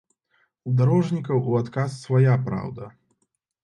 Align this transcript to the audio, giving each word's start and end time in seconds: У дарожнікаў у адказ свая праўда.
У 0.69 0.73
дарожнікаў 0.79 1.37
у 1.53 1.59
адказ 1.63 2.01
свая 2.03 2.35
праўда. 2.51 2.95